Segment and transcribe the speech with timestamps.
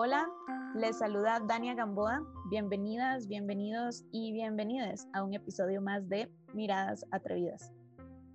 [0.00, 0.30] Hola,
[0.76, 2.22] les saluda Dania Gamboa.
[2.50, 7.72] Bienvenidas, bienvenidos y bienvenidas a un episodio más de Miradas Atrevidas.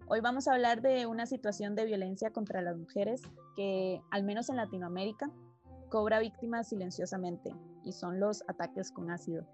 [0.07, 3.21] Hoy vamos a hablar de una situación de violencia contra las mujeres
[3.55, 5.31] que, al menos en Latinoamérica,
[5.87, 9.45] cobra víctimas silenciosamente y son los ataques con ácido.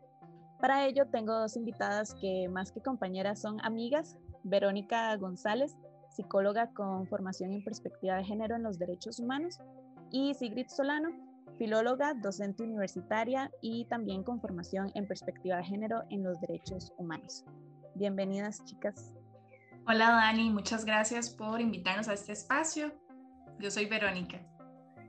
[0.59, 5.77] Para ello tengo dos invitadas que más que compañeras son amigas, Verónica González,
[6.09, 9.59] psicóloga con formación en perspectiva de género en los derechos humanos,
[10.09, 11.09] y Sigrid Solano,
[11.59, 17.43] filóloga, docente universitaria y también con formación en perspectiva de género en los derechos humanos.
[17.95, 19.13] Bienvenidas, chicas.
[19.85, 22.93] Hola, Dani, muchas gracias por invitarnos a este espacio.
[23.59, 24.39] Yo soy Verónica.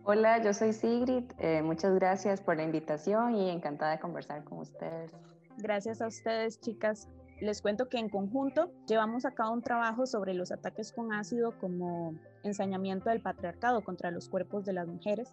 [0.02, 1.30] Hola, yo soy Sigrid.
[1.38, 5.12] Eh, muchas gracias por la invitación y encantada de conversar con ustedes.
[5.58, 7.08] Gracias a ustedes, chicas.
[7.40, 11.56] Les cuento que en conjunto llevamos a cabo un trabajo sobre los ataques con ácido
[11.60, 15.32] como ensañamiento del patriarcado contra los cuerpos de las mujeres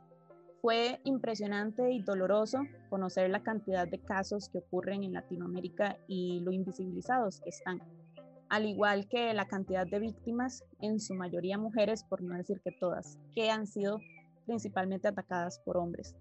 [0.62, 6.52] fue impresionante y doloroso conocer la cantidad de casos que ocurren en Latinoamérica y lo
[6.52, 7.82] invisibilizados que están,
[8.50, 12.72] al igual que la cantidad de víctimas, en su mayoría mujeres, por no decir que
[12.72, 14.00] todas, que han sido
[14.46, 16.16] principalmente atacadas por hombres.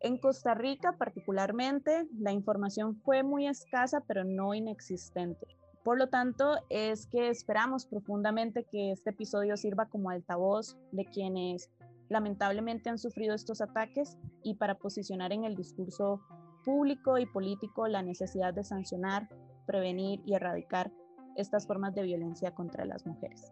[0.00, 5.46] En Costa Rica particularmente, la información fue muy escasa, pero no inexistente.
[5.84, 11.70] Por lo tanto, es que esperamos profundamente que este episodio sirva como altavoz de quienes
[12.12, 16.20] lamentablemente han sufrido estos ataques y para posicionar en el discurso
[16.62, 19.28] público y político la necesidad de sancionar,
[19.66, 20.92] prevenir y erradicar
[21.36, 23.50] estas formas de violencia contra las mujeres.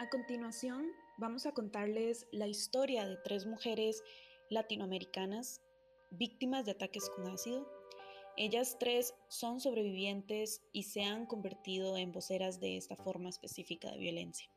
[0.00, 0.84] A continuación,
[1.18, 4.02] vamos a contarles la historia de tres mujeres
[4.50, 5.60] latinoamericanas
[6.10, 7.68] víctimas de ataques con ácido.
[8.36, 13.98] Ellas tres son sobrevivientes y se han convertido en voceras de esta forma específica de
[13.98, 14.48] violencia.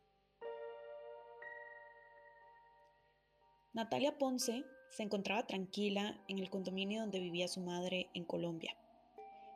[3.74, 8.76] Natalia Ponce se encontraba tranquila en el condominio donde vivía su madre en Colombia,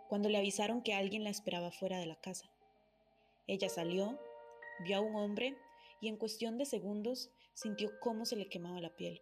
[0.10, 2.52] cuando le avisaron que alguien la esperaba fuera de la casa.
[3.48, 4.20] Ella salió,
[4.84, 5.58] vio a un hombre
[6.02, 9.22] y en cuestión de segundos sintió cómo se le quemaba la piel.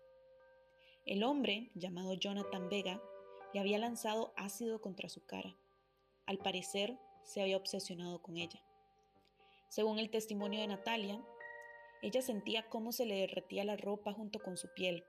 [1.10, 3.02] El hombre, llamado Jonathan Vega,
[3.52, 5.58] le había lanzado ácido contra su cara.
[6.28, 8.64] Al parecer, se había obsesionado con ella.
[9.70, 11.20] Según el testimonio de Natalia,
[12.04, 15.04] ella sentía cómo se le derretía la ropa junto con su piel.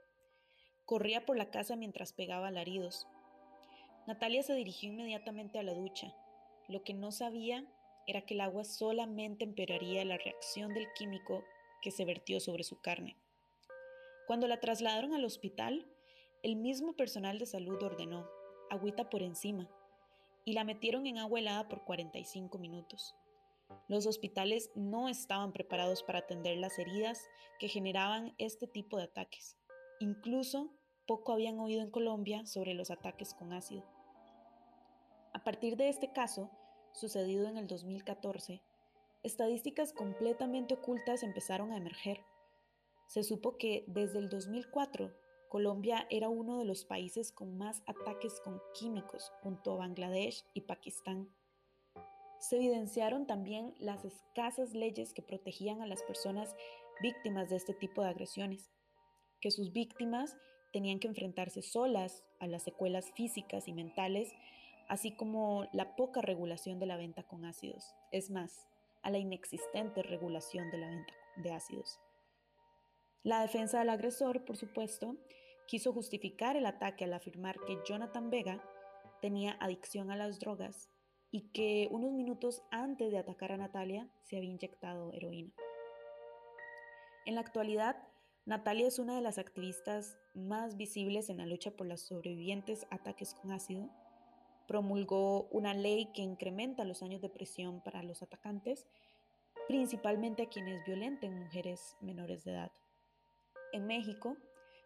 [0.86, 3.06] Corría por la casa mientras pegaba alaridos.
[4.06, 6.16] Natalia se dirigió inmediatamente a la ducha.
[6.66, 7.66] Lo que no sabía
[8.06, 11.44] era que el agua solamente empeoraría la reacción del químico
[11.82, 13.18] que se vertió sobre su carne.
[14.30, 15.89] Cuando la trasladaron al hospital,
[16.42, 18.26] el mismo personal de salud ordenó
[18.70, 19.68] agüita por encima
[20.44, 23.14] y la metieron en agua helada por 45 minutos.
[23.88, 27.28] Los hospitales no estaban preparados para atender las heridas
[27.58, 29.58] que generaban este tipo de ataques.
[30.00, 30.72] Incluso
[31.06, 33.84] poco habían oído en Colombia sobre los ataques con ácido.
[35.34, 36.50] A partir de este caso,
[36.92, 38.62] sucedido en el 2014,
[39.22, 42.24] estadísticas completamente ocultas empezaron a emerger.
[43.06, 45.12] Se supo que desde el 2004
[45.50, 50.60] Colombia era uno de los países con más ataques con químicos junto a Bangladesh y
[50.60, 51.28] Pakistán.
[52.38, 56.54] Se evidenciaron también las escasas leyes que protegían a las personas
[57.02, 58.70] víctimas de este tipo de agresiones,
[59.40, 60.36] que sus víctimas
[60.72, 64.32] tenían que enfrentarse solas a las secuelas físicas y mentales,
[64.88, 68.68] así como la poca regulación de la venta con ácidos, es más,
[69.02, 71.98] a la inexistente regulación de la venta de ácidos.
[73.22, 75.16] La defensa del agresor, por supuesto,
[75.66, 78.64] quiso justificar el ataque al afirmar que Jonathan Vega
[79.20, 80.88] tenía adicción a las drogas
[81.30, 85.52] y que unos minutos antes de atacar a Natalia se había inyectado heroína.
[87.26, 87.96] En la actualidad,
[88.46, 93.34] Natalia es una de las activistas más visibles en la lucha por las sobrevivientes ataques
[93.34, 93.90] con ácido.
[94.66, 98.86] Promulgó una ley que incrementa los años de prisión para los atacantes,
[99.68, 102.72] principalmente a quienes violenten mujeres menores de edad.
[103.72, 104.36] En México,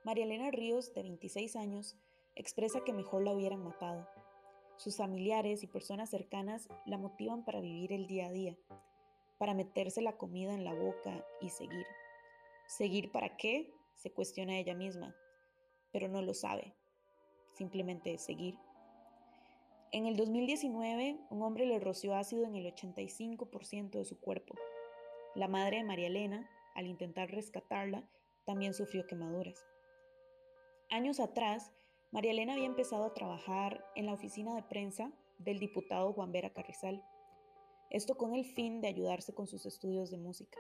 [0.05, 1.97] María Elena Ríos, de 26 años,
[2.35, 4.07] expresa que mejor la hubieran matado.
[4.77, 8.59] Sus familiares y personas cercanas la motivan para vivir el día a día,
[9.39, 11.87] para meterse la comida en la boca y seguir.
[12.67, 13.73] ¿Seguir para qué?
[13.95, 15.15] se cuestiona ella misma,
[15.93, 16.75] pero no lo sabe.
[17.55, 18.59] Simplemente seguir.
[19.93, 24.57] En el 2019, un hombre le roció ácido en el 85% de su cuerpo.
[25.35, 28.05] La madre de María Elena, al intentar rescatarla,
[28.45, 29.65] también sufrió quemaduras.
[30.91, 31.73] Años atrás,
[32.13, 36.53] María Elena había empezado a trabajar en la oficina de prensa del diputado Juan Vera
[36.53, 37.03] Carrizal,
[37.91, 40.59] esto con el fin de ayudarse con sus estudios de música.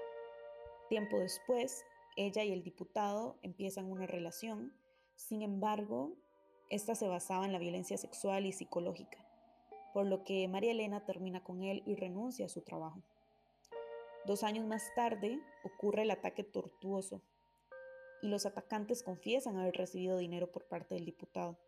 [0.89, 1.85] Tiempo después,
[2.17, 4.73] ella y el diputado empiezan una relación,
[5.17, 6.17] sin embargo,
[6.71, 9.25] esta se basaba en la violencia sexual y psicológica,
[9.93, 13.03] por lo que María Elena termina con él y renuncia a su trabajo.
[14.27, 17.23] Dos años más tarde ocurre el ataque tortuoso
[18.25, 21.59] y los atacantes confiesan haber recibido dinero por parte del diputado.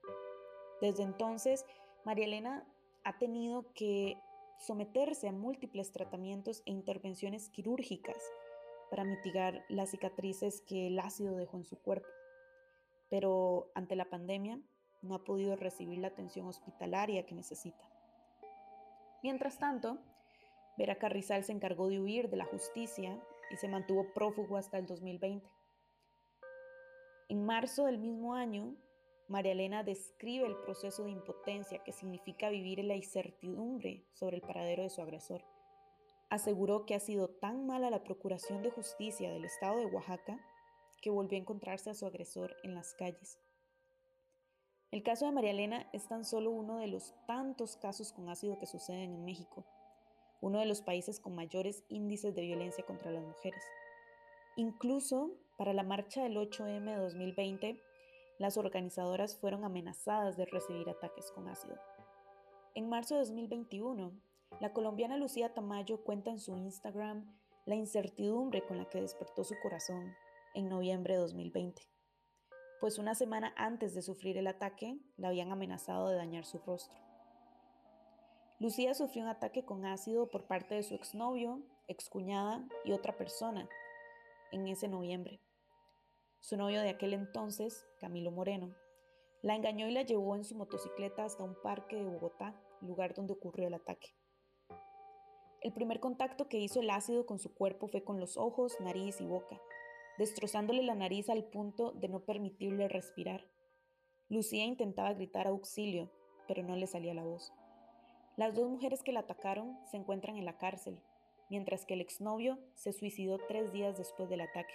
[0.80, 1.66] Desde entonces,
[2.06, 2.66] María Elena
[3.04, 4.16] ha tenido que
[4.58, 8.16] someterse a múltiples tratamientos e intervenciones quirúrgicas
[8.90, 12.08] para mitigar las cicatrices que el ácido dejó en su cuerpo.
[13.10, 14.58] Pero ante la pandemia
[15.02, 17.84] no ha podido recibir la atención hospitalaria que necesita.
[19.22, 19.98] Mientras tanto,
[20.78, 24.86] Vera Carrizal se encargó de huir de la justicia y se mantuvo prófugo hasta el
[24.86, 25.55] 2020.
[27.28, 28.76] En marzo del mismo año,
[29.26, 34.42] María Elena describe el proceso de impotencia que significa vivir en la incertidumbre sobre el
[34.42, 35.42] paradero de su agresor.
[36.30, 40.38] Aseguró que ha sido tan mala la Procuración de Justicia del Estado de Oaxaca
[41.02, 43.40] que volvió a encontrarse a su agresor en las calles.
[44.92, 48.58] El caso de María Elena es tan solo uno de los tantos casos con ácido
[48.60, 49.66] que suceden en México,
[50.40, 53.62] uno de los países con mayores índices de violencia contra las mujeres.
[54.58, 57.78] Incluso para la marcha del 8M de 2020,
[58.38, 61.76] las organizadoras fueron amenazadas de recibir ataques con ácido.
[62.74, 64.12] En marzo de 2021,
[64.60, 67.26] la colombiana Lucía Tamayo cuenta en su Instagram
[67.66, 70.14] la incertidumbre con la que despertó su corazón
[70.54, 71.82] en noviembre de 2020,
[72.80, 76.98] pues una semana antes de sufrir el ataque la habían amenazado de dañar su rostro.
[78.58, 83.68] Lucía sufrió un ataque con ácido por parte de su exnovio, excuñada y otra persona
[84.52, 85.40] en ese noviembre.
[86.40, 88.74] Su novio de aquel entonces, Camilo Moreno,
[89.42, 93.32] la engañó y la llevó en su motocicleta hasta un parque de Bogotá, lugar donde
[93.32, 94.14] ocurrió el ataque.
[95.60, 99.20] El primer contacto que hizo el ácido con su cuerpo fue con los ojos, nariz
[99.20, 99.60] y boca,
[100.18, 103.46] destrozándole la nariz al punto de no permitirle respirar.
[104.28, 106.10] Lucía intentaba gritar auxilio,
[106.46, 107.52] pero no le salía la voz.
[108.36, 111.00] Las dos mujeres que la atacaron se encuentran en la cárcel,
[111.48, 114.74] mientras que el exnovio se suicidó tres días después del ataque.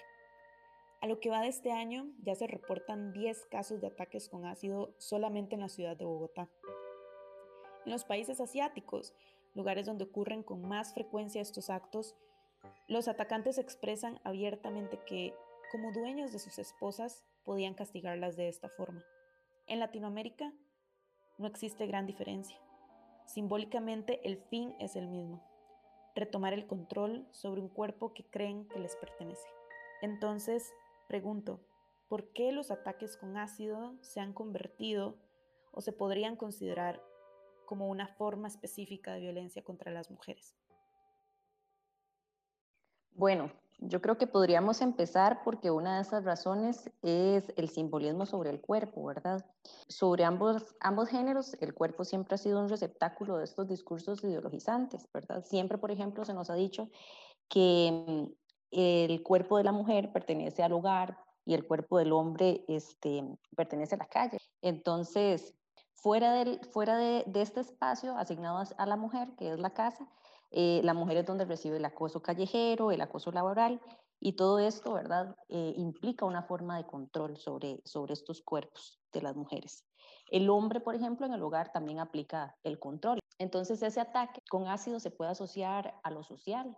[1.01, 4.45] A lo que va de este año, ya se reportan 10 casos de ataques con
[4.45, 6.47] ácido solamente en la ciudad de Bogotá.
[7.85, 9.15] En los países asiáticos,
[9.55, 12.15] lugares donde ocurren con más frecuencia estos actos,
[12.87, 15.33] los atacantes expresan abiertamente que,
[15.71, 19.03] como dueños de sus esposas, podían castigarlas de esta forma.
[19.65, 20.53] En Latinoamérica
[21.39, 22.57] no existe gran diferencia.
[23.25, 25.43] Simbólicamente el fin es el mismo,
[26.15, 29.47] retomar el control sobre un cuerpo que creen que les pertenece.
[30.01, 30.73] Entonces,
[31.11, 31.59] Pregunto,
[32.07, 35.17] ¿por qué los ataques con ácido se han convertido
[35.73, 37.03] o se podrían considerar
[37.65, 40.55] como una forma específica de violencia contra las mujeres?
[43.11, 48.51] Bueno, yo creo que podríamos empezar porque una de esas razones es el simbolismo sobre
[48.51, 49.43] el cuerpo, ¿verdad?
[49.87, 55.07] Sobre ambos, ambos géneros, el cuerpo siempre ha sido un receptáculo de estos discursos ideologizantes,
[55.11, 55.43] ¿verdad?
[55.43, 56.89] Siempre, por ejemplo, se nos ha dicho
[57.49, 58.29] que
[58.69, 63.23] el cuerpo de la mujer pertenece al hogar y el cuerpo del hombre este,
[63.55, 64.37] pertenece a la calle.
[64.61, 65.55] Entonces,
[65.95, 70.07] fuera, del, fuera de, este espacio asignado a la mujer, que es la casa,
[70.51, 73.81] eh, la mujer es donde recibe el acoso callejero, el acoso laboral,
[74.19, 79.21] y todo esto, ¿verdad?, eh, implica una forma de control sobre, sobre estos cuerpos de
[79.21, 79.83] las mujeres.
[80.29, 83.19] El hombre, por ejemplo, en el hogar también aplica el control.
[83.39, 86.77] Entonces, ese ataque con ácido se puede asociar a lo social,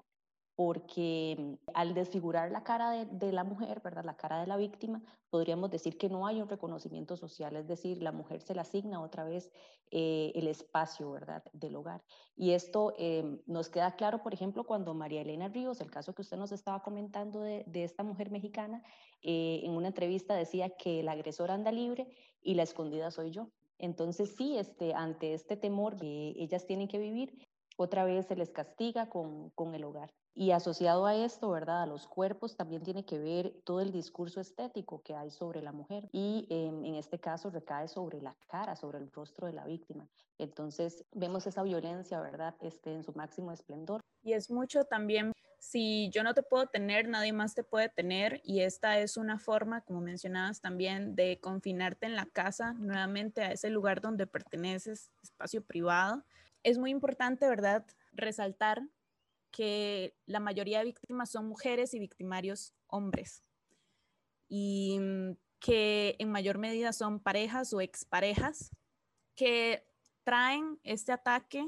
[0.55, 4.03] porque mm, al desfigurar la cara de, la mujer, ¿verdad?
[4.05, 8.01] La cara de la víctima, podríamos decir que no hay un reconocimiento social, es decir,
[8.03, 9.51] la mujer se le asigna otra vez
[9.91, 11.43] eh, el espacio, ¿verdad?
[11.53, 12.03] Del hogar.
[12.35, 16.21] Y esto em, nos queda claro, por ejemplo, cuando María Elena Ríos, el caso que
[16.21, 18.83] usted nos estaba comentando de, esta mujer mexicana,
[19.21, 22.07] eh, en una entrevista decía que el agresor anda libre
[22.41, 23.49] y la escondida soy yo.
[23.79, 28.51] Entonces, sí, este, ante este temor que ellas tienen que vivir, otra vez se les
[28.51, 30.11] castiga con, con el hogar.
[30.35, 31.83] Y asociado a esto, ¿verdad?
[31.83, 35.71] A los cuerpos también tiene que ver todo el discurso estético que hay sobre la
[35.71, 40.07] mujer y en este caso recae sobre la cara, sobre el rostro de la víctima.
[40.39, 42.55] Entonces vemos esa violencia, ¿verdad?
[42.61, 44.01] Este, en su máximo esplendor.
[44.23, 48.41] Y es mucho también, si yo no te puedo tener, nadie más te puede tener
[48.43, 53.51] y esta es una forma, como mencionabas también, de confinarte en la casa, nuevamente a
[53.51, 56.23] ese lugar donde perteneces, espacio privado.
[56.63, 57.85] Es muy importante, ¿verdad?
[58.13, 58.81] Resaltar
[59.51, 63.43] que la mayoría de víctimas son mujeres y victimarios hombres.
[64.49, 68.71] Y mm, que en mayor medida son parejas o exparejas
[69.35, 69.87] que
[70.23, 71.67] traen este ataque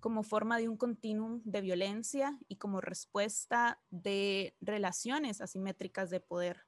[0.00, 6.66] como forma de un continuum de violencia y como respuesta de relaciones asimétricas de poder,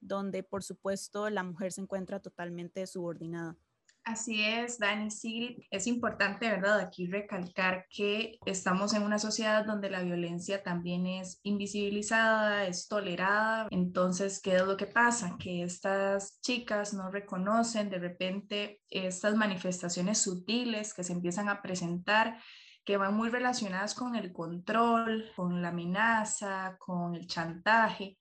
[0.00, 3.56] donde por supuesto la mujer se encuentra totalmente subordinada.
[4.04, 5.62] Así es, Dani Sigrid.
[5.70, 11.40] Es importante, ¿verdad?, aquí recalcar que estamos en una sociedad donde la violencia también es
[11.42, 13.66] invisibilizada, es tolerada.
[13.70, 15.36] Entonces, ¿qué es lo que pasa?
[15.38, 22.38] Que estas chicas no reconocen de repente estas manifestaciones sutiles que se empiezan a presentar
[22.84, 28.18] que van muy relacionadas con el control, con la amenaza, con el chantaje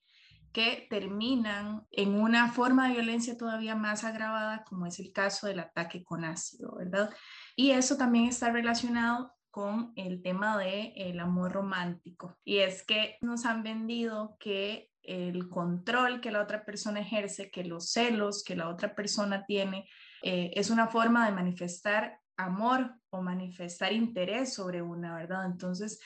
[0.53, 5.59] que terminan en una forma de violencia todavía más agravada, como es el caso del
[5.59, 7.09] ataque con ácido, ¿verdad?
[7.55, 12.37] Y eso también está relacionado con el tema del el amor romántico.
[12.43, 17.65] Y es que nos han vendido que el control que la otra persona ejerce, que
[17.65, 19.87] los celos que la otra persona tiene,
[20.21, 25.45] eh, es una forma de manifestar amor o manifestar interés sobre una, ¿verdad?
[25.45, 25.99] Entonces,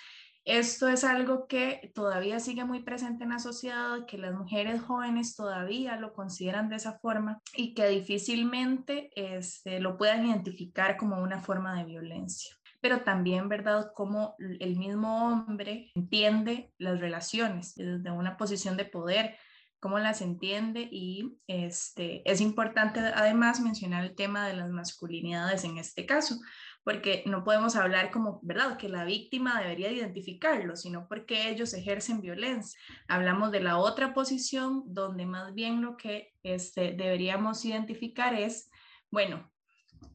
[0.47, 5.35] esto es algo que todavía sigue muy presente en la sociedad, que las mujeres jóvenes
[5.35, 11.41] todavía lo consideran de esa forma y que difícilmente este, lo puedan identificar como una
[11.41, 12.55] forma de violencia.
[12.79, 19.35] Pero también, ¿verdad?, como el mismo hombre entiende las relaciones desde una posición de poder,
[19.81, 25.77] cómo las entiende y este, es importante además mencionar el tema de las masculinidades en
[25.77, 26.39] este caso,
[26.87, 32.21] porque no podemos hablar como, ¿verdad?, que la víctima debería identificarlo, sino porque ellos ejercen
[32.21, 32.79] violencia.
[33.09, 38.71] Hablamos de la otra posición donde más bien lo que este, deberíamos identificar es,
[39.11, 39.51] bueno,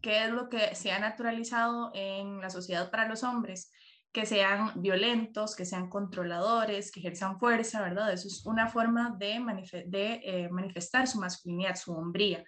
[0.01, 3.71] ¿qué es lo que se ha naturalizado en la sociedad para los hombres?
[4.11, 8.15] Que sean violentos, que sean controladores, que ejerzan fuerza, ¿verdad?
[8.15, 12.43] Eso es una forma de, de eh, manifestar su masculinidad, su hombría.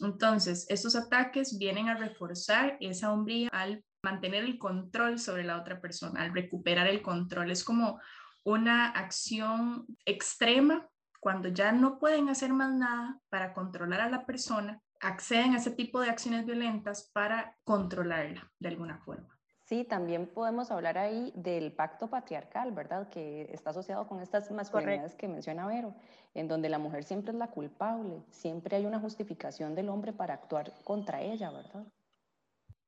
[0.00, 5.80] Entonces, estos ataques vienen a reforzar esa hombría al mantener el control sobre la otra
[5.80, 7.50] persona, al recuperar el control.
[7.50, 8.00] Es como
[8.44, 10.86] una acción extrema
[11.20, 15.70] cuando ya no pueden hacer más nada para controlar a la persona, acceden a ese
[15.70, 19.33] tipo de acciones violentas para controlarla de alguna forma.
[19.64, 23.08] Sí, también podemos hablar ahí del pacto patriarcal, ¿verdad?
[23.08, 25.94] Que está asociado con estas masculinidades que menciona Vero,
[26.34, 30.34] en donde la mujer siempre es la culpable, siempre hay una justificación del hombre para
[30.34, 31.86] actuar contra ella, ¿verdad?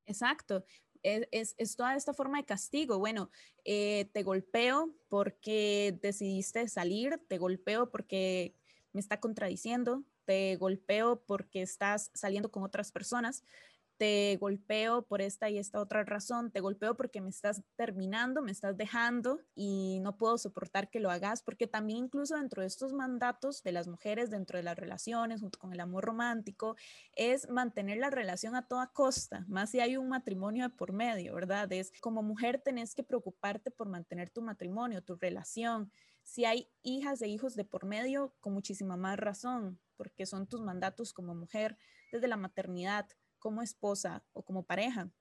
[0.05, 0.63] Exacto.
[1.01, 2.99] Es, es, toda esta forma de castigo.
[2.99, 3.31] Bueno,
[3.65, 8.55] eh, te golpeo porque decidiste salir, te golpeo porque
[8.93, 13.43] me está contradiciendo, te golpeo porque estás saliendo con otras personas
[13.97, 18.51] te golpeo por esta y esta otra razón, te golpeo porque me estás terminando, me
[18.51, 22.93] estás dejando y no puedo soportar que lo hagas, porque también incluso dentro de estos
[22.93, 26.75] mandatos de las mujeres, dentro de las relaciones, junto con el amor romántico,
[27.15, 31.71] es mantener la relación a toda costa, más si hay un matrimonio por medio, ¿verdad?
[31.71, 35.91] Es como mujer tenés que preocuparte por mantener tu matrimonio, tu relación.
[36.23, 40.61] Si hay hijas e hijos de por medio, con muchísima más razón, porque son tus
[40.61, 41.77] mandatos como mujer
[42.11, 43.07] desde la maternidad
[43.39, 45.11] como esposa o como pareja.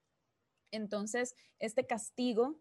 [0.70, 2.58] Entonces, este castigo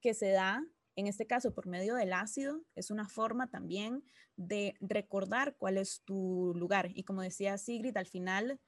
[0.00, 0.64] que se da,
[0.96, 4.04] en este caso por medio del ácido, es una forma también
[4.36, 6.90] de recordar cuál es tu lugar.
[6.94, 8.60] Y como decía Sigrid, al final,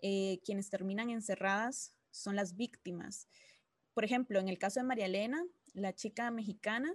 [0.00, 3.28] eh, quienes terminan encerradas son las víctimas.
[3.94, 6.94] Por ejemplo, en el caso de María Elena, la chica mexicana,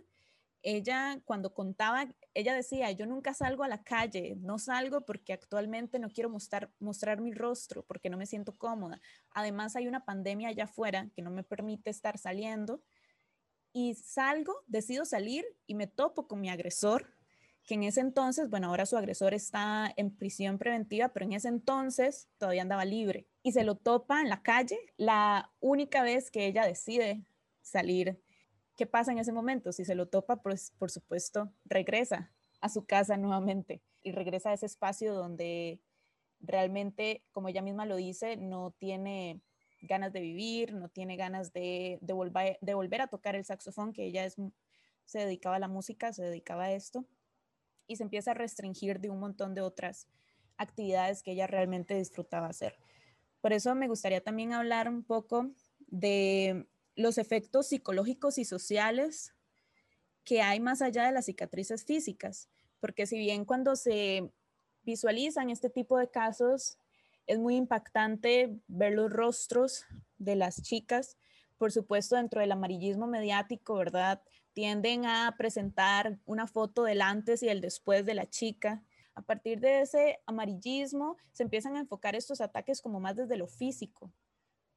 [0.62, 6.00] ella cuando contaba, ella decía, yo nunca salgo a la calle, no salgo porque actualmente
[6.00, 9.02] no quiero mostrar, mostrar mi rostro, porque no me siento cómoda.
[9.32, 12.82] Además hay una pandemia allá afuera que no me permite estar saliendo
[13.72, 17.14] y salgo, decido salir y me topo con mi agresor,
[17.64, 21.50] que en ese entonces, bueno, ahora su agresor está en prisión preventiva, pero en ese
[21.50, 26.48] entonces todavía andaba libre y se lo topa en la calle la única vez que
[26.48, 27.24] ella decide
[27.62, 28.20] salir
[28.80, 29.74] ¿qué pasa en ese momento?
[29.74, 32.32] Si se lo topa, pues por supuesto regresa
[32.62, 35.82] a su casa nuevamente y regresa a ese espacio donde
[36.40, 39.42] realmente, como ella misma lo dice, no tiene
[39.82, 44.06] ganas de vivir, no tiene ganas de, volver, de volver a tocar el saxofón, que
[44.06, 44.38] ella es,
[45.04, 47.06] se dedicaba a la música, se dedicaba a esto,
[47.86, 50.08] y se empieza a restringir de un montón de otras
[50.56, 52.78] actividades que ella realmente disfrutaba hacer.
[53.42, 55.52] Por eso me gustaría también hablar un poco
[55.88, 56.66] de
[56.96, 59.34] los efectos psicológicos y sociales
[60.24, 64.32] que hay más allá de las cicatrices físicas, porque si bien cuando se
[64.84, 66.78] visualizan este tipo de casos
[67.28, 69.86] es muy impactante ver los rostros
[70.18, 71.18] de las chicas,
[71.58, 74.22] por supuesto dentro del amarillismo mediático, ¿verdad?
[74.54, 78.84] Tienden a presentar una foto del antes y el después de la chica,
[79.20, 83.48] A partir de ese amarillismo se empiezan a enfocar estos ataques como más desde lo
[83.48, 84.14] físico,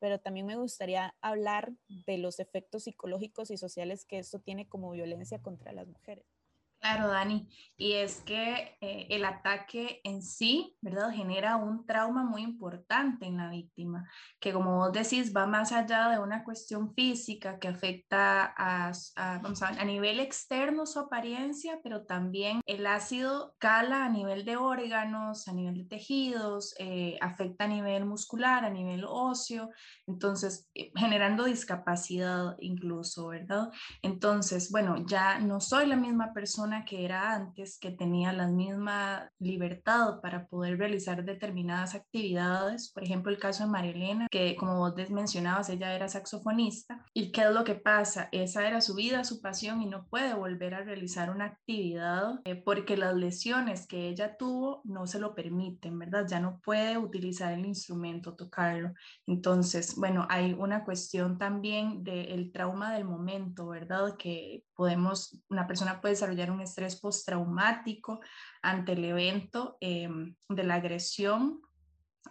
[0.02, 4.90] pero también me gustaría hablar de los efectos psicológicos y sociales que esto tiene como
[4.90, 6.41] violencia contra las mujeres.
[6.82, 11.12] Claro, Dani, y es que eh, el ataque en sí, ¿verdad?
[11.12, 14.10] Genera un trauma muy importante en la víctima,
[14.40, 18.90] que como vos decís, va más allá de una cuestión física que afecta a,
[19.40, 24.56] vamos a, a nivel externo su apariencia, pero también el ácido cala a nivel de
[24.56, 29.70] órganos, a nivel de tejidos, eh, afecta a nivel muscular, a nivel óseo,
[30.08, 33.70] entonces eh, generando discapacidad incluso, ¿verdad?
[34.02, 39.30] Entonces, bueno, ya no soy la misma persona que era antes, que tenía la misma
[39.38, 42.90] libertad para poder realizar determinadas actividades.
[42.92, 47.04] Por ejemplo, el caso de María Elena, que como vos mencionabas, ella era saxofonista.
[47.14, 48.28] ¿Y qué es lo que pasa?
[48.32, 52.56] Esa era su vida, su pasión y no puede volver a realizar una actividad eh,
[52.56, 56.26] porque las lesiones que ella tuvo no se lo permiten, ¿verdad?
[56.28, 58.92] Ya no puede utilizar el instrumento, tocarlo.
[59.26, 64.16] Entonces, bueno, hay una cuestión también del trauma del momento, ¿verdad?
[64.16, 68.18] Que podemos, una persona puede desarrollar un estrés postraumático
[68.62, 71.60] ante el evento em, de la agresión.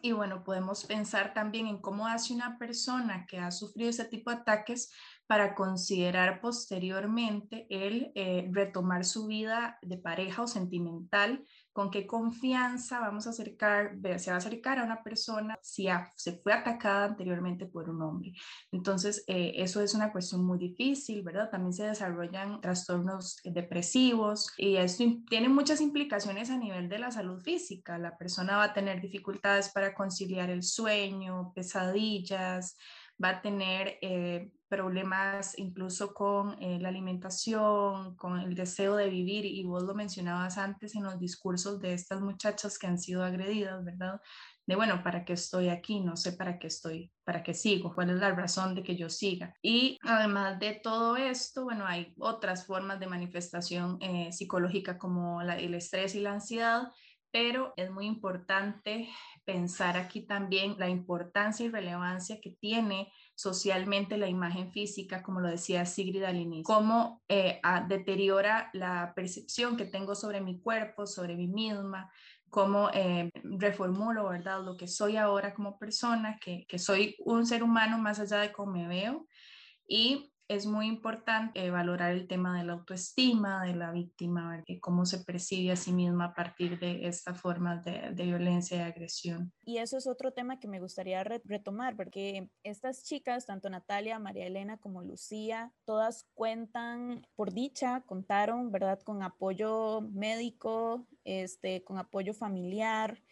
[0.01, 4.31] Y bueno, podemos pensar también en cómo hace una persona que ha sufrido ese tipo
[4.31, 4.91] de ataques
[5.27, 12.99] para considerar posteriormente el eh, retomar su vida de pareja o sentimental con qué confianza
[12.99, 17.65] vamos a acercar, se va a acercar a una persona si se fue atacada anteriormente
[17.65, 18.33] por un hombre.
[18.71, 21.49] Entonces, eh, eso es una cuestión muy difícil, ¿verdad?
[21.49, 27.41] También se desarrollan trastornos depresivos y esto tiene muchas implicaciones a nivel de la salud
[27.41, 27.97] física.
[27.97, 32.77] La persona va a tener dificultades para conciliar el sueño, pesadillas,
[33.23, 39.45] va a tener eh, problemas incluso con eh, la alimentación, con el deseo de vivir,
[39.45, 43.83] y vos lo mencionabas antes en los discursos de estas muchachas que han sido agredidas,
[43.83, 44.21] ¿verdad?
[44.65, 45.99] De bueno, ¿para qué estoy aquí?
[45.99, 49.09] No sé para qué estoy, para qué sigo, cuál es la razón de que yo
[49.09, 49.53] siga.
[49.61, 55.73] Y además de todo esto, bueno, hay otras formas de manifestación eh, psicológica como el
[55.73, 56.83] estrés y la ansiedad,
[57.29, 59.09] pero es muy importante
[59.43, 65.49] pensar aquí también la importancia y relevancia que tiene socialmente la imagen física, como lo
[65.49, 71.35] decía Sigrid al inicio, cómo eh, deteriora la percepción que tengo sobre mi cuerpo, sobre
[71.35, 72.11] mí misma,
[72.51, 74.63] cómo eh, reformulo, ¿verdad?
[74.63, 78.51] Lo que soy ahora como persona, que, que soy un ser humano más allá de
[78.51, 79.25] cómo me veo.
[79.87, 85.05] Y es muy importante eh, valorar el tema de la autoestima de la víctima, cómo
[85.05, 89.53] se percibe a sí misma a partir de esta forma de, violencia y agresión.
[89.63, 94.45] Y eso es otro tema que me gustaría retomar, porque estas chicas, tanto Natalia, María
[94.45, 102.33] Elena como Lucía, todas cuentan, por dicha, contaron, ¿verdad?, con apoyo médico, este, con apoyo
[102.33, 103.23] familiar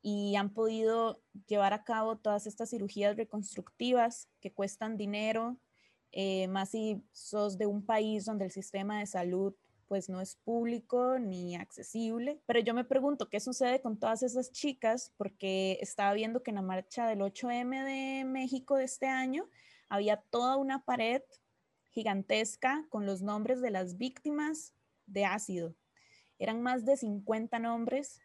[0.00, 5.58] y han podido llevar a cabo todas estas cirugías reconstructivas que cuestan dinero
[6.12, 9.54] eh, más si sos de un país donde el sistema de salud
[9.92, 12.40] pues no es público ni accesible.
[12.46, 16.54] Pero yo me pregunto qué sucede con todas esas chicas, porque estaba viendo que en
[16.54, 19.50] la marcha del 8M de México de este año
[19.90, 21.20] había toda una pared
[21.90, 24.72] gigantesca con los nombres de las víctimas
[25.04, 25.76] de ácido.
[26.38, 28.18] Eran más de 50 nombres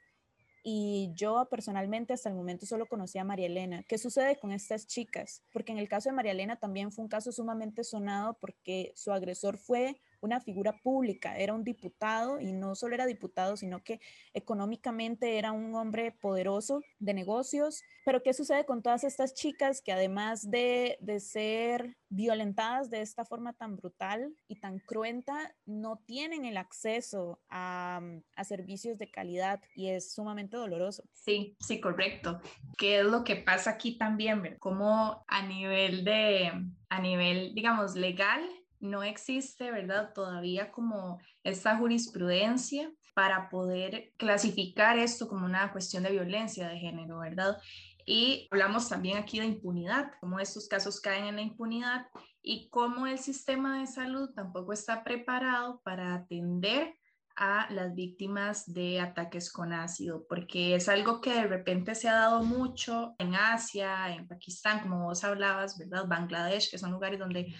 [0.63, 3.83] y yo personalmente hasta el momento solo conocí a María Elena.
[3.83, 5.43] ¿Qué sucede con estas chicas?
[5.51, 9.11] Porque en el caso de María Elena también fue un caso sumamente sonado porque su
[9.11, 13.99] agresor fue una figura pública, era un diputado y no solo era diputado, sino que
[14.33, 17.83] económicamente era un hombre poderoso de negocios.
[18.05, 23.25] Pero ¿qué sucede con todas estas chicas que además de, de ser violentadas de esta
[23.25, 28.01] forma tan brutal y tan cruenta, no tienen el acceso a,
[28.35, 31.03] a servicios de calidad y es sumamente doloroso?
[31.13, 32.39] Sí, sí, correcto.
[32.77, 34.57] ¿Qué es lo que pasa aquí también?
[34.59, 36.51] Como a nivel de,
[36.89, 38.41] a nivel, digamos, legal,
[38.89, 40.13] no existe, ¿verdad?
[40.13, 47.19] Todavía como esta jurisprudencia para poder clasificar esto como una cuestión de violencia de género,
[47.19, 47.57] ¿verdad?
[48.05, 52.05] Y hablamos también aquí de impunidad, cómo estos casos caen en la impunidad
[52.41, 56.95] y cómo el sistema de salud tampoco está preparado para atender
[57.35, 62.13] a las víctimas de ataques con ácido, porque es algo que de repente se ha
[62.13, 66.07] dado mucho en Asia, en Pakistán, como vos hablabas, ¿verdad?
[66.07, 67.53] Bangladesh, que son lugares donde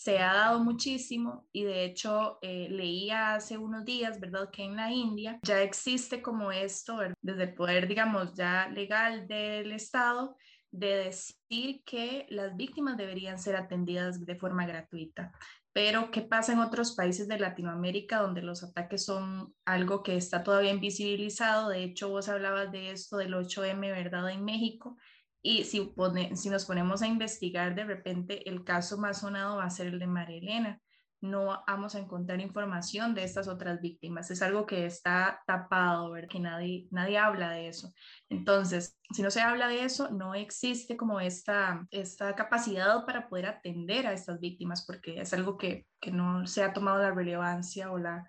[0.00, 4.48] se ha dado muchísimo y de hecho eh, leía hace unos días, ¿verdad?
[4.50, 9.72] Que en la India ya existe como esto, desde el poder, digamos, ya legal del
[9.72, 10.38] Estado,
[10.70, 15.32] de decir que las víctimas deberían ser atendidas de forma gratuita.
[15.74, 20.42] pero ¿qué pasa en otros países de Latinoamérica donde los ataques son algo que está
[20.42, 21.68] todavía invisibilizado?
[21.68, 24.30] De hecho, vos hablabas de esto del 8M, ¿verdad?
[24.30, 24.96] En México.
[25.42, 25.92] Y si,
[26.34, 29.98] si nos ponemos a investigar, de repente el caso más sonado va a ser el
[29.98, 30.80] de María Elena
[31.20, 34.30] no vamos a encontrar información de estas otras víctimas.
[34.30, 36.28] Es algo que está tapado, ¿verdad?
[36.30, 37.92] que nadie, nadie habla de eso.
[38.28, 43.46] Entonces, si no se habla de eso, no existe como esta, esta capacidad para poder
[43.46, 47.90] atender a estas víctimas, porque es algo que, que no se ha tomado la relevancia
[47.92, 48.28] o la,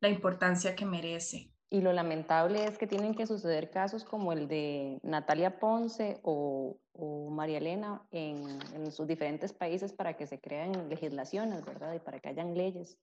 [0.00, 1.52] la importancia que merece.
[1.70, 6.78] Y lo lamentable es que tienen que suceder casos como el de Natalia Ponce o,
[7.30, 11.94] María Elena en, en, sus diferentes países para que se creen legislaciones, ¿verdad?
[11.94, 12.98] Y para que hayan leyes.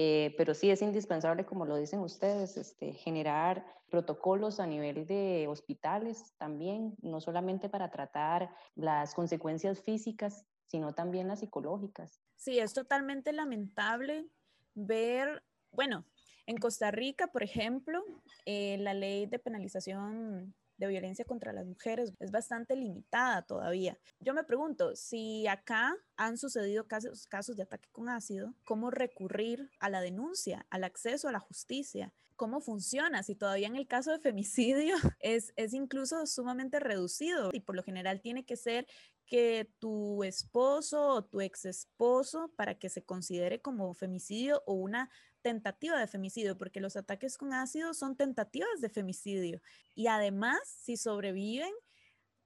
[0.00, 5.46] Eh, pero sí es indispensable, como lo dicen ustedes, este, generar protocolos a nivel de
[5.48, 12.20] hospitales también, no solamente para tratar las consecuencias físicas, sino también las psicológicas.
[12.36, 14.28] Sí, es totalmente lamentable
[14.74, 15.42] ver,
[15.72, 16.04] bueno,
[16.48, 18.02] en Costa Rica, por ejemplo,
[18.46, 23.98] eh, la ley de penalización de violencia contra las mujeres es bastante limitada todavía.
[24.18, 29.70] Yo me pregunto, si acá han sucedido casos, casos de ataque con ácido, ¿cómo recurrir
[29.78, 32.14] a la denuncia, al acceso a la justicia?
[32.34, 33.22] ¿Cómo funciona?
[33.22, 37.82] Si todavía en el caso de femicidio es, es incluso sumamente reducido y por lo
[37.82, 38.86] general tiene que ser
[39.26, 45.10] que tu esposo o tu ex esposo para que se considere como femicidio o una
[45.42, 49.60] tentativa de femicidio, porque los ataques con ácido son tentativas de femicidio.
[49.94, 51.72] Y además, si sobreviven,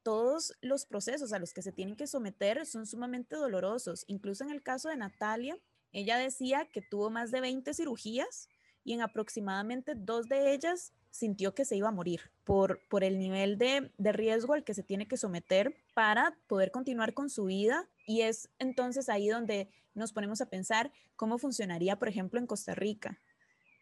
[0.03, 4.05] todos los procesos a los que se tienen que someter son sumamente dolorosos.
[4.09, 5.59] Incluso en el caso de Natalia,
[5.93, 8.49] ella decía que tuvo más de 20 cirugías
[8.85, 13.19] y en aproximadamente dos de ellas sintió que se iba a morir por, por el
[13.19, 17.45] nivel de, de, riesgo al que se tiene que someter para poder continuar con su
[17.45, 17.89] vida.
[18.07, 22.75] Y es entonces ahí donde nos ponemos a pensar cómo funcionaría, por ejemplo, en Costa
[22.75, 23.21] Rica.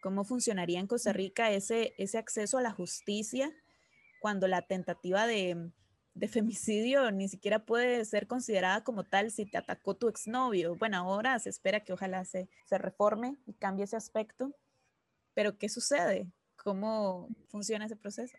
[0.02, 3.52] ¿Cómo funcionaría en Costa Rica ese, ese acceso a la justicia
[4.20, 5.70] cuando la tentativa de,
[6.14, 10.74] de femicidio ni siquiera puede ser considerada como tal si te atacó tu exnovio?
[10.74, 14.52] Bueno, ahora se espera que ojalá se, se reforme y cambie ese aspecto.
[15.32, 16.26] Pero ¿qué sucede?
[16.62, 18.36] ¿Cómo funciona ese proceso?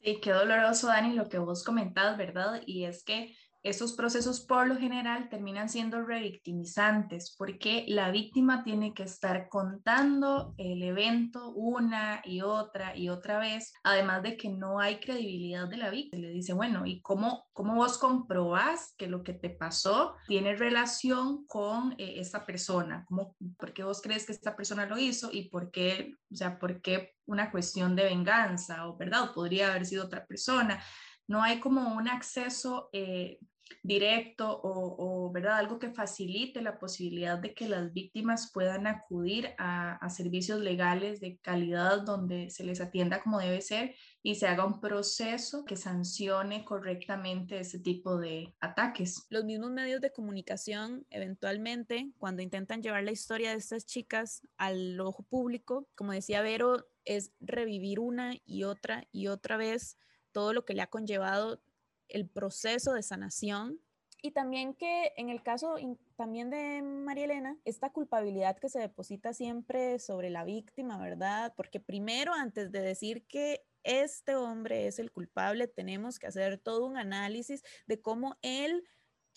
[0.00, 2.62] Sí, qué doloroso, Dani, lo que vos comentabas, ¿verdad?
[2.66, 8.94] Y es que estos procesos por lo general terminan siendo revictimizantes porque la víctima tiene
[8.94, 14.80] que estar contando el evento una y otra y otra vez, además de que no
[14.80, 16.22] hay credibilidad de la víctima.
[16.22, 21.46] Le dice, bueno, ¿y cómo, cómo vos comprobás que lo que te pasó tiene relación
[21.46, 23.04] con eh, esta persona?
[23.08, 26.58] ¿Cómo, ¿Por qué vos crees que esta persona lo hizo y por qué, o sea,
[26.58, 29.32] por qué una cuestión de venganza o verdad?
[29.34, 30.82] podría haber sido otra persona
[31.28, 33.38] no hay como un acceso eh,
[33.82, 35.58] directo o, ¿verdad?
[35.58, 41.38] algo que facilite la posibilidad de que las víctimas puedan acudir a, servicios legales de
[41.38, 46.64] calidad donde se les atienda como debe ser y se haga un proceso que sancione
[46.64, 49.26] correctamente ese tipo de ataques.
[49.28, 54.98] Los mismos medios de comunicación eventualmente cuando intentan llevar la historia de estas chicas al
[55.00, 59.98] ojo público, como decía Vero, es revivir una y otra y otra vez
[60.32, 61.60] todo lo que le ha conllevado
[62.08, 63.80] el proceso de sanación
[64.20, 65.76] y también que en el caso
[66.16, 71.54] también de María Elena, esta culpabilidad que se deposita siempre sobre la víctima, ¿verdad?
[71.56, 76.84] Porque primero, antes de decir que este hombre es el culpable, tenemos que hacer todo
[76.86, 78.84] un análisis de cómo él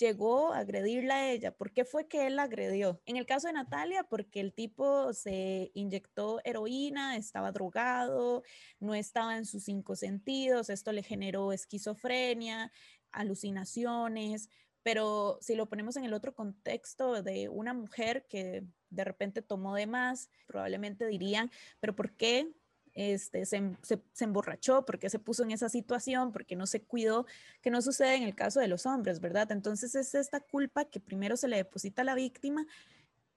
[0.02, 1.56] llegó a agredirla a ella.
[1.56, 3.02] ¿Por qué fue que él la agredió?
[3.06, 8.44] En el caso de Natalia, porque el tipo se inyectó heroína, estaba drogado,
[8.80, 12.72] no estaba en sus cinco sentidos, esto le generó esquizofrenia,
[13.12, 14.50] alucinaciones,
[14.84, 19.76] pero si lo ponemos en el otro contexto de una mujer que de repente tomó
[19.76, 22.52] de más, probablemente dirían, pero ¿por qué
[22.94, 27.26] este, se, se, emborrachó, porque se puso en esa situación, porque no se cuidó,
[27.62, 29.52] que no sucede en el caso de los hombres, ¿verdad?
[29.52, 32.66] Entonces es esta culpa que primero se le deposita a la víctima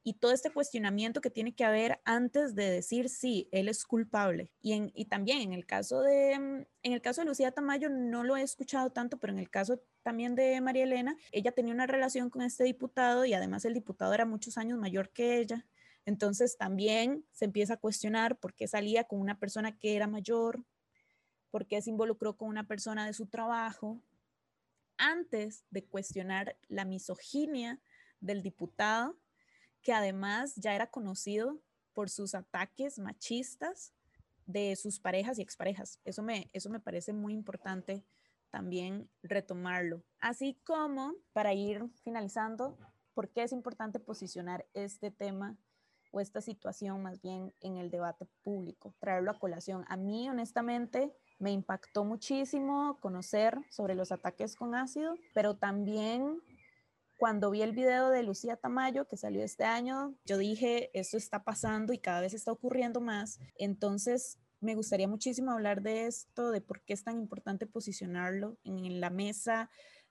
[0.07, 4.53] y todo este cuestionamiento que tiene que haber antes de decir sí, él es culpable.
[4.61, 8.23] Y, en, y también en el caso de en el caso de Lucía Tamayo no
[8.23, 11.87] lo he escuchado tanto, pero en el caso también de María Elena, ella tenía una
[11.87, 15.65] relación con este diputado y además el diputado era muchos años mayor que ella.
[16.07, 20.65] Entonces también se empieza a cuestionar por qué salía con una persona que era mayor,
[21.51, 24.01] por qué se involucró con una persona de su trabajo,
[24.97, 27.81] antes de cuestionar la misoginia
[28.21, 29.19] del diputado,
[29.83, 31.61] que además ya era conocido
[31.93, 33.93] por sus ataques machistas
[34.47, 36.01] de sus parejas y exparejas.
[36.05, 38.05] Eso me, eso me parece muy importante
[38.51, 40.05] también retomarlo.
[40.21, 42.79] Así como, para ir finalizando,
[43.15, 45.57] ¿Por qué es importante posicionar este tema
[46.15, 49.85] o esta situación más bien en el debate público, traerlo a colación?
[49.89, 56.41] A mí, honestamente, me impactó muchísimo conocer sobre los ataques con ácido, pero también
[57.19, 61.43] cuando vi el video de Lucía Tamayo que salió este año, yo dije, esto está
[61.43, 63.41] pasando y cada vez está ocurriendo más.
[63.57, 69.01] Entonces, me gustaría muchísimo hablar de esto, de por qué es tan importante posicionarlo en
[69.01, 69.69] la mesa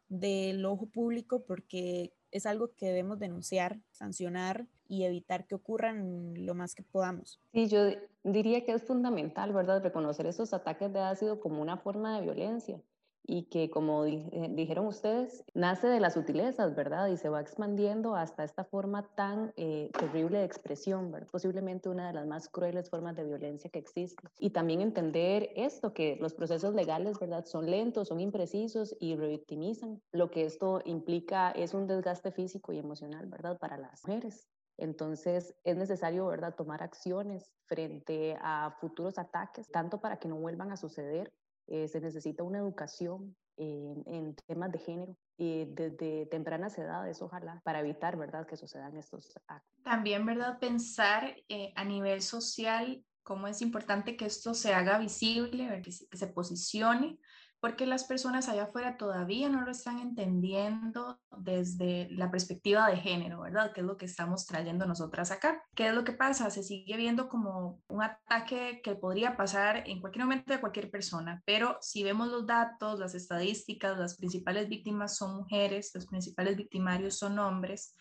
[0.10, 6.56] del ojo público, porque es algo que debemos denunciar, sancionar y evitar que ocurran lo
[6.56, 7.40] más que podamos.
[7.54, 7.86] Sí, yo
[8.24, 12.82] diría que es fundamental, ¿verdad?, reconocer esos ataques de ácido como una forma de violencia
[13.26, 17.08] y que, como eh, dijeron ustedes, nace de las sutilezas, ¿verdad?
[17.08, 21.30] Y se va expandiendo hasta esta forma tan eh, terrible de expresión, ¿verdad?
[21.32, 24.22] Posiblemente una de las más crueles formas de violencia que existe.
[24.40, 27.46] Y también entender esto, que los procesos legales, ¿verdad?
[27.46, 30.02] Son lentos, son imprecisos y revictimizan.
[30.12, 33.58] Lo que esto implica es un desgaste físico y emocional, ¿verdad?
[33.58, 34.50] Para las mujeres.
[34.78, 40.72] Entonces es necesario, ¿verdad?, tomar acciones frente a futuros ataques, tanto para que no vuelvan
[40.72, 41.32] a suceder
[41.68, 47.80] eh, se necesita una educación en, temas de género y desde tempranas edades, ojalá, para
[47.80, 49.84] evitar, ¿verdad?, que sucedan estos actos.
[49.84, 55.82] También, ¿verdad?, pensar eh, a nivel social cómo es importante que esto se haga visible,
[55.82, 57.18] que se, que se posicione,
[57.64, 63.40] porque las personas allá afuera todavía no lo están entendiendo desde la perspectiva de género,
[63.40, 63.72] ¿verdad?
[63.74, 65.64] ¿Qué es lo que estamos trayendo nosotras acá?
[65.74, 66.50] ¿Qué es lo que pasa?
[66.50, 71.42] Se sigue viendo como un ataque que podría pasar en cualquier momento de cualquier persona,
[71.46, 77.18] pero si vemos los datos, las estadísticas, las principales víctimas son mujeres, los principales victimarios
[77.18, 77.96] son hombres.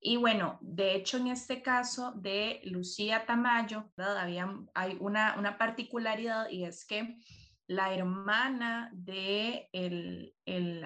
[0.00, 4.16] Y bueno, de hecho, en este caso de Lucía Tamayo, ¿verdad?
[4.16, 7.18] Había, hay una, una particularidad y es que
[7.72, 10.34] la hermana de el,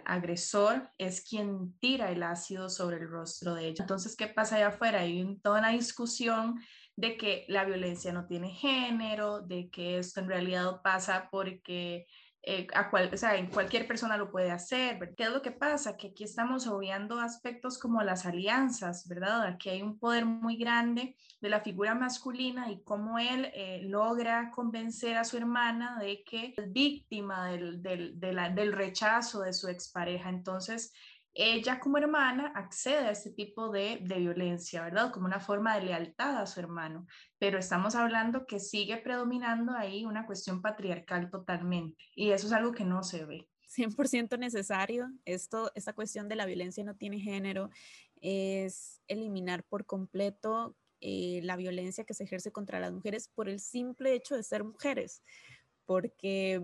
[0.05, 3.83] agresor es quien tira el ácido sobre el rostro de ella.
[3.83, 5.01] Entonces, ¿qué pasa allá afuera?
[5.01, 6.61] Hay toda una discusión
[6.95, 12.07] de que la violencia no tiene género, de que esto en realidad pasa porque
[12.49, 15.15] eh, a cual, o sea, en cualquier persona lo puede hacer.
[15.17, 15.97] ¿Qué es lo que pasa?
[15.97, 19.43] Que aquí estamos obviando aspectos como las alianzas, ¿verdad?
[19.47, 24.53] Aquí hay un poder muy grande de la figura masculina y cómo él eh, logra
[24.53, 30.29] convencer a su hermana de que es víctima del, del, del rechazo de su expareja.
[30.29, 30.93] Entonces,
[31.37, 35.13] ella como hermana accede a este tipo de, de, violencia, ¿verdad?
[35.13, 37.07] Como una forma de lealtad a su hermano.
[37.39, 42.03] Pero estamos hablando que sigue predominando ahí una cuestión patriarcal totalmente.
[42.15, 43.49] Y eso es algo que no se ve.
[43.69, 45.11] 100% necesario.
[45.27, 47.71] Esto, esta cuestión de la violencia no tiene género
[48.23, 53.61] es eliminar por completo eh, la violencia que se ejerce contra las mujeres por el
[53.61, 55.23] simple hecho de ser mujeres.
[55.85, 56.63] Porque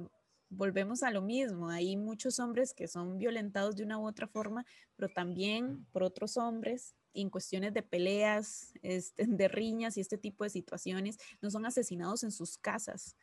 [0.53, 1.69] volvemos a lo mismo.
[1.71, 4.65] Hay muchos hombres que son violentados de una u otra forma,
[4.97, 10.45] pero también por otros hombres en cuestiones de peleas, este, de riñas y este tipo
[10.45, 13.17] de situaciones, no son asesinados en sus casas.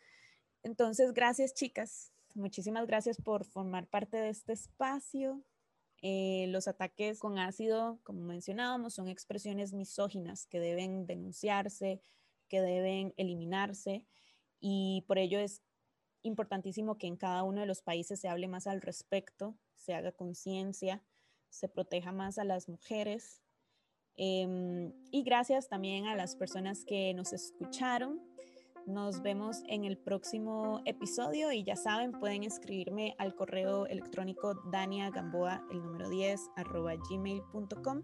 [0.63, 2.11] Entonces, gracias chicas.
[2.35, 5.43] Muchísimas gracias por formar parte de este espacio.
[6.01, 12.01] Eh, los ataques con ácido, como mencionábamos, son expresiones misóginas que deben denunciarse,
[12.47, 14.05] que deben eliminarse
[14.59, 15.61] y por ello es
[16.23, 20.11] importantísimo que en cada uno de los países se hable más al respecto, se haga
[20.11, 21.03] conciencia,
[21.49, 23.41] se proteja más a las mujeres.
[24.15, 28.21] Em, y gracias también a las personas que nos escucharon.
[28.85, 35.63] Nos vemos en el próximo episodio y ya saben, pueden escribirme al correo electrónico daniagamboa,
[35.69, 38.01] el número 10, arroba gmail.com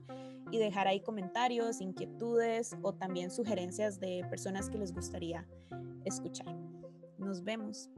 [0.51, 5.47] y dejar ahí comentarios, inquietudes o también sugerencias de personas que les gustaría
[6.06, 6.75] escuchar.
[7.26, 7.90] Nos vemos.